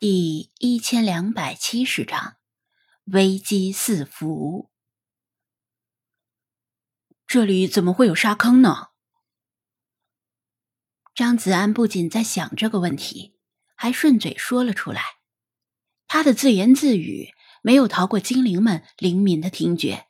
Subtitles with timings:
[0.00, 2.38] 第一千两百七十章
[3.04, 4.70] 危机四伏。
[7.26, 8.92] 这里怎么会有沙坑呢？
[11.14, 13.36] 张子安不仅在想这个问题，
[13.74, 15.02] 还顺嘴说了出来。
[16.06, 20.06] 他的自言自语没有逃过精灵们灵敏的听觉。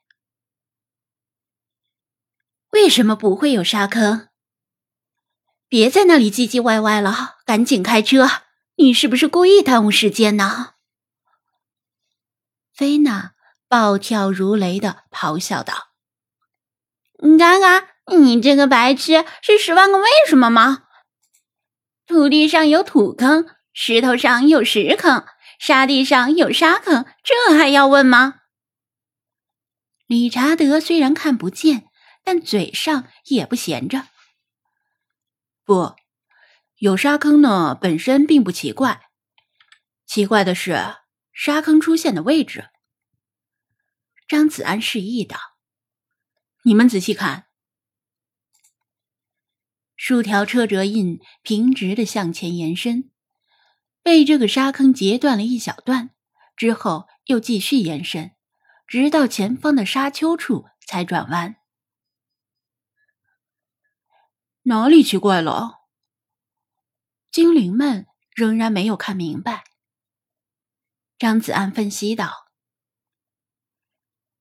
[2.71, 4.29] 为什么不会有沙坑？
[5.67, 8.50] 别在那里唧唧歪歪了，赶紧开车！
[8.81, 10.77] 你是不是故意耽误时间呢？
[12.73, 13.35] 菲娜
[13.69, 15.91] 暴跳如雷的咆哮道
[17.39, 20.85] ：“嘎嘎，你这个白痴，是十万个为什么吗？
[22.07, 25.27] 土地上有土坑，石头上有石坑，
[25.59, 28.37] 沙地上有沙坑，这还要问吗？”
[30.09, 31.85] 理查德虽然看不见，
[32.25, 34.07] 但嘴上也不闲着。
[35.67, 35.97] 不。
[36.81, 39.03] 有沙坑呢，本身并不奇怪，
[40.07, 40.97] 奇怪的是
[41.31, 42.71] 沙坑出现的位置。
[44.27, 45.37] 张子安示意道
[46.65, 47.49] ：“你们仔细看，
[49.95, 53.11] 数条车辙印平直的向前延伸，
[54.03, 56.15] 被这个沙坑截断了一小段，
[56.57, 58.31] 之后又继续延伸，
[58.87, 61.57] 直到前方的沙丘处才转弯。
[64.63, 65.80] 哪里奇怪了？”
[67.33, 69.65] 精灵们仍然没有看明白。
[71.17, 72.49] 张子安分析道：“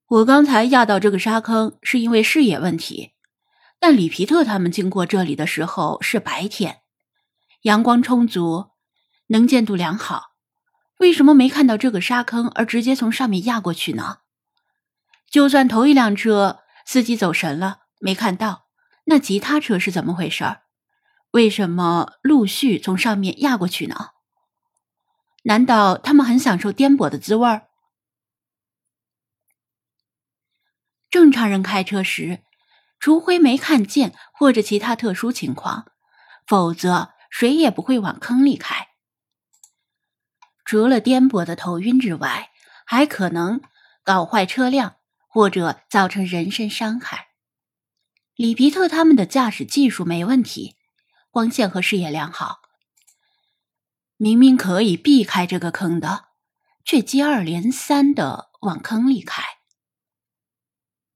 [0.07, 3.13] 我刚才压到这个沙坑是因为视野问题，
[3.79, 6.81] 但里皮特他们经过这里的时候是白天，
[7.61, 8.71] 阳光充足，
[9.27, 10.31] 能见度良好，
[10.97, 14.21] 为什么没看到这个沙坑而直接从上面压过去呢？
[15.29, 18.67] 就算头一辆车司机走神了没看到，
[19.05, 20.63] 那其他车是怎么回事儿？”
[21.31, 24.11] 为什么陆续从上面压过去呢？
[25.44, 27.67] 难道他们很享受颠簸的滋味儿？
[31.09, 32.44] 正常人开车时，
[33.00, 35.91] 除非没看见或者其他特殊情况，
[36.45, 38.90] 否则谁也不会往坑里开。
[40.66, 42.51] 除了颠簸的头晕之外，
[42.85, 43.61] 还可能
[44.03, 44.96] 搞坏车辆
[45.28, 47.29] 或者造成人身伤害。
[48.35, 50.75] 里皮特他们的驾驶技术没问题。
[51.31, 52.59] 光线和视野良好，
[54.17, 56.29] 明明可以避开这个坑的，
[56.84, 59.44] 却接二连三的往坑里开。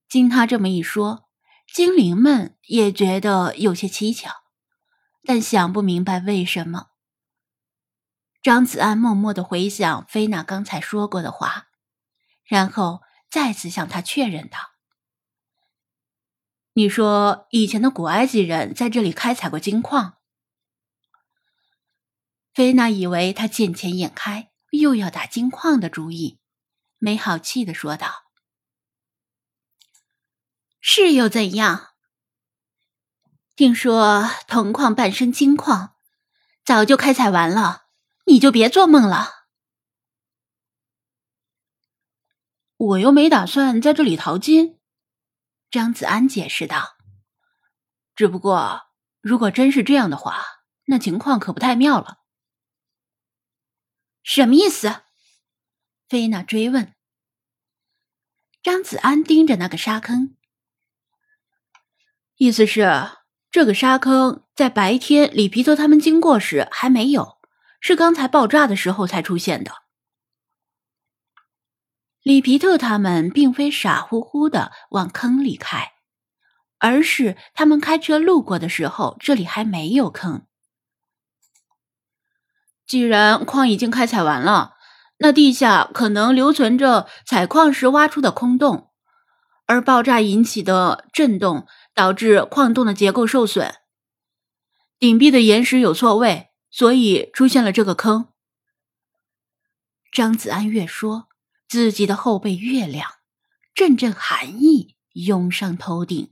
[0.07, 1.27] 经他这么一说，
[1.73, 4.29] 精灵们也觉得有些蹊跷，
[5.23, 6.89] 但想不明白为什么。
[8.43, 11.69] 张子安默默的回想菲娜刚才说过的话，
[12.43, 13.01] 然后
[13.31, 14.72] 再次向他确认道。
[16.75, 20.17] 你说以前的古埃及人在这里开采过金矿？
[22.51, 26.39] 菲娜以为他见钱眼开，又要打金矿的主意，
[26.97, 28.23] 没好气的说道
[30.81, 31.89] ：“是又怎样？
[33.55, 35.95] 听说铜矿半生金矿，
[36.65, 37.83] 早就开采完了，
[38.25, 39.45] 你就别做梦了。
[42.77, 44.79] 我又没打算在这里淘金。”
[45.73, 46.97] 张子安解释道
[48.13, 48.83] ：“只不过，
[49.21, 50.45] 如果真是这样的话，
[50.85, 52.19] 那情况可不太妙了。”
[54.21, 55.01] 什么意思？
[56.07, 56.93] 菲娜追问。
[58.61, 60.37] 张子安盯着那个沙坑，
[62.35, 63.09] 意思是
[63.49, 67.39] 这个沙坑在白天里皮特他们经过时还没有，
[67.81, 69.82] 是刚才爆炸的时候才出现的。
[72.23, 75.91] 里皮特他们并非傻乎乎的往坑里开，
[76.79, 80.45] 而是他们开车路过的时候，这里还没有坑。
[82.87, 84.75] 既然矿已经开采完了，
[85.17, 88.89] 那地下可能留存着采矿时挖出的空洞，
[89.65, 93.75] 而爆炸引起的震动导致矿洞的结构受损，
[94.97, 98.29] 顶壁的岩石有错位，所以出现了这个坑。
[100.09, 101.27] 张子安越说。
[101.73, 103.09] 自己的后背月亮，
[103.73, 106.31] 阵阵寒意涌上头顶。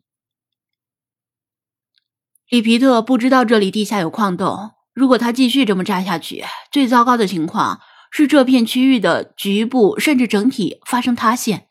[2.48, 11.70] 里皮特不知道这里地下有矿洞，如果他继续这么炸下去，最糟糕的情况是这片区域的局部甚至整体发生塌陷。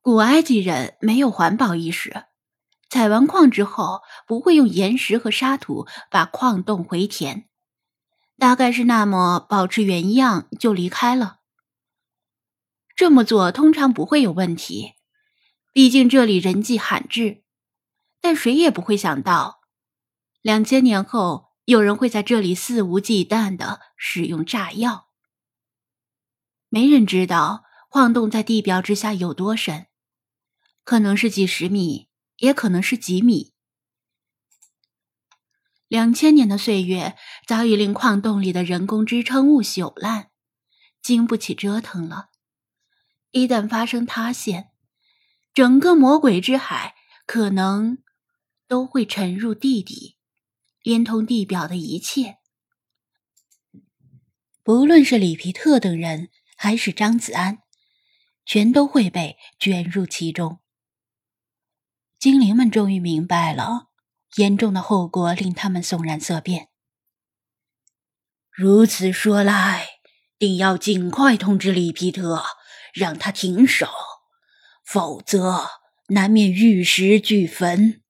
[0.00, 2.24] 古埃及人没有环保意识，
[2.88, 7.47] 采完矿之后不会用岩石和沙土把矿洞回填。
[8.38, 11.40] 大概是那么保持原样就离开了。
[12.94, 14.94] 这么做通常不会有问题，
[15.72, 17.42] 毕竟这里人迹罕至。
[18.20, 19.60] 但谁也不会想到，
[20.40, 25.08] 两千年后有人会在这里肆无忌惮的使用炸药。
[26.68, 29.86] 没人知道矿洞在地表之下有多深，
[30.84, 32.08] 可能是几十米，
[32.38, 33.54] 也可能是几米。
[35.88, 40.30] 两千年的岁月早已令矿洞里的人工支撑物朽烂，
[41.00, 42.28] 经不起折腾了。
[43.30, 44.70] 一旦发生塌陷，
[45.54, 46.94] 整个魔鬼之海
[47.26, 47.98] 可能
[48.66, 50.16] 都会沉入地底，
[50.82, 52.36] 连同地表的一切。
[54.62, 57.60] 不论是里皮特等人，还是张子安，
[58.44, 60.60] 全都会被卷入其中。
[62.18, 63.87] 精灵们终于明白了。
[64.36, 66.68] 严重的后果令他们悚然色变。
[68.50, 69.86] 如此说来，
[70.38, 72.44] 定要尽快通知里皮特，
[72.92, 73.88] 让他停手，
[74.84, 75.68] 否则
[76.08, 78.02] 难免玉石俱焚。”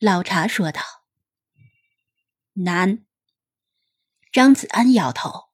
[0.00, 0.80] 老查说道。
[2.64, 3.04] “难。”
[4.32, 5.48] 张子安摇头。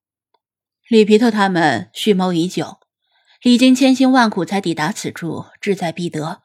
[0.88, 2.78] 里皮特他们蓄谋已久，
[3.40, 6.43] 历经千辛万苦才抵达此处，志在必得。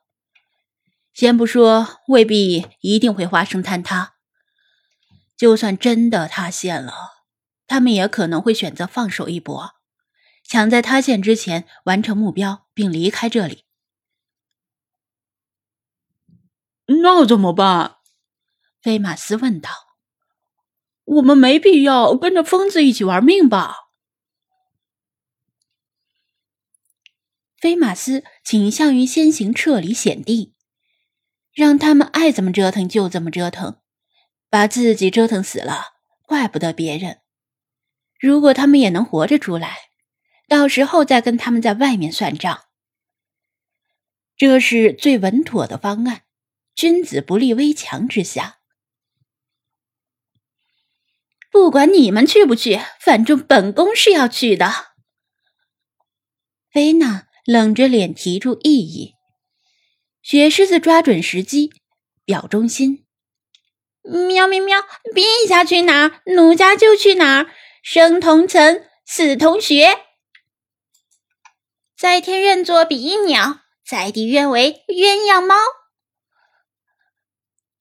[1.19, 4.13] 先不说未必一定会发生坍塌，
[5.35, 6.93] 就算真的塌陷了，
[7.67, 9.71] 他们也可能会选择放手一搏，
[10.45, 13.65] 抢在塌陷之前完成目标并离开这里。
[16.85, 17.97] 那怎么办？
[18.81, 19.69] 菲马斯问道。
[21.03, 23.75] 我们没必要跟着疯子一起玩命吧？
[27.57, 30.55] 菲马斯倾向于先行撤离险地。
[31.59, 33.81] 让他们爱怎么折腾就怎么折腾，
[34.49, 35.87] 把自己折腾死了，
[36.25, 37.19] 怪不得别人。
[38.17, 39.75] 如果他们也能活着出来，
[40.47, 42.61] 到时候再跟他们在外面算账，
[44.37, 46.21] 这是最稳妥的方案。
[46.75, 48.59] 君子不立危墙之下。
[51.51, 54.93] 不管你们去不去，反正本宫是要去的。
[56.71, 59.18] 菲娜冷着脸提出异议。
[60.29, 61.71] 雪狮子抓准时机，
[62.23, 63.07] 表忠心。
[64.03, 64.77] 喵喵喵！
[65.15, 67.49] 陛下去哪儿，奴家就去哪儿。
[67.81, 69.97] 生同层，死同穴。
[71.97, 75.55] 在天愿作比翼鸟，在地愿为鸳鸯猫。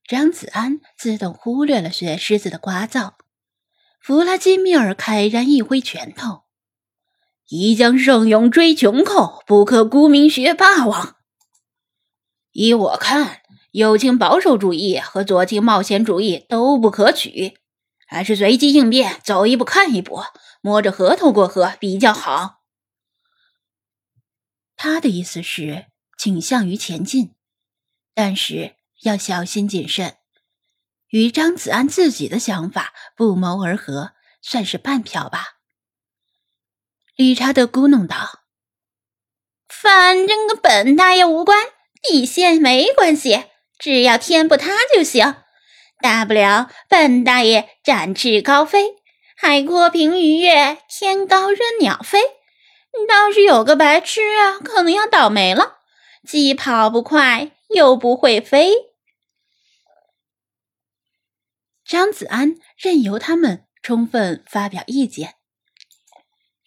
[0.06, 3.12] 张子安自动忽略了雪狮子的聒噪。
[4.00, 6.44] 弗拉基米尔慨然一挥拳头
[7.50, 11.16] ：“一将胜勇追穷寇，不可沽名学霸王。”
[12.52, 13.42] 依我看，
[13.72, 17.58] 右倾保守主义和左倾冒险主义都不可取，
[18.06, 20.22] 还是随机应变，走一步看一步，
[20.60, 22.62] 摸着河头过河比较好。
[24.74, 25.86] 他的意思是
[26.16, 27.34] 倾向于前进，
[28.14, 30.16] 但是要小心谨慎，
[31.08, 35.58] 与张子安自己的想法不谋而合，算是半票吧。
[37.14, 38.44] 理查德咕哝道
[39.68, 41.58] ：“反正跟本大爷无关。”
[42.02, 43.44] 底线没关系，
[43.78, 45.36] 只要天不塌就行。
[46.00, 48.94] 大不了本大爷展翅高飞，
[49.36, 52.20] 海阔凭鱼跃，天高任鸟飞。
[52.98, 55.78] 你倒是有个白痴啊，可能要倒霉了，
[56.26, 58.72] 既跑不快，又不会飞。
[61.84, 65.34] 张子安任由他们充分发表意见，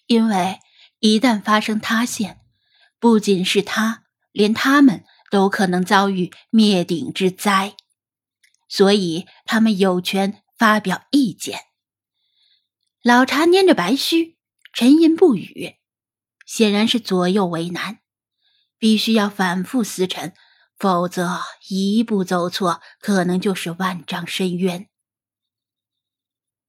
[0.08, 0.60] 因为
[1.00, 2.40] 一旦发生塌陷，
[3.00, 5.06] 不仅是他，连他们。
[5.32, 7.76] 都可能遭遇灭顶之灾，
[8.68, 11.62] 所以他们有权发表意见。
[13.02, 14.38] 老茶捏着白须，
[14.74, 15.78] 沉吟不语，
[16.46, 18.02] 显然是左右为难，
[18.78, 20.34] 必须要反复思忖，
[20.78, 24.88] 否则一步走错，可能就是万丈深渊。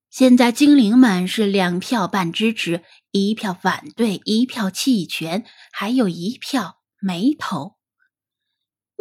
[0.08, 7.76] 现在精灵们是两票半支持，一票反对，一票弃权，还有一票没投。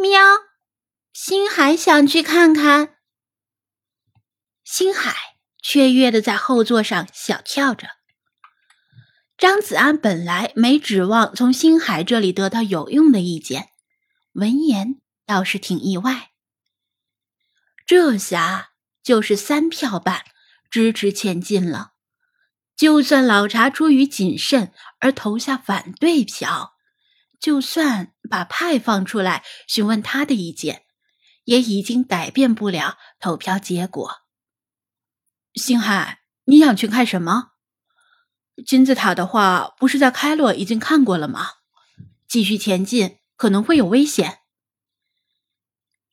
[0.01, 0.19] 喵，
[1.13, 2.95] 星海想去看看。
[4.63, 5.13] 星海
[5.61, 7.87] 雀跃的在后座上小跳着。
[9.37, 13.69] 张子安本来没指望从星海这里得到有用的意见，
[14.33, 16.31] 闻言倒是挺意外。
[17.85, 18.71] 这下
[19.03, 20.23] 就是三票半
[20.71, 21.91] 支持前进了。
[22.75, 26.73] 就算老查出于谨慎而投下反对票。
[27.41, 30.85] 就算把派放出来询问他的意见，
[31.43, 34.21] 也已经改变不了投票结果。
[35.55, 37.53] 星海，你想去看什么？
[38.65, 41.49] 金字塔的话，不是在开罗已经看过了吗？
[42.27, 44.41] 继续前进可能会有危险。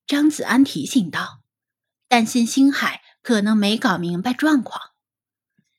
[0.07, 1.43] 张子安提醒道
[2.09, 4.81] ：“担心星海可能没搞明白状况。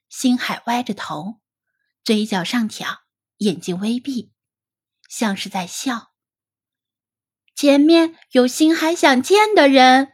[0.07, 1.41] 星海歪着头，
[2.03, 2.99] 嘴角上挑，
[3.37, 4.31] 眼睛微闭，
[5.09, 6.13] 像是在笑。
[7.53, 10.13] 前面有星海想见的人，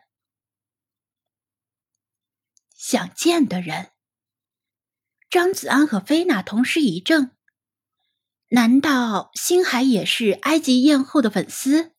[2.75, 3.91] 想见的人。
[5.29, 7.35] 张子安和菲娜同时一怔，
[8.47, 11.94] 难道星海也是埃及艳后的粉丝？